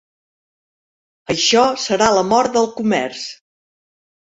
[1.35, 3.31] Això serà la mort del comerç.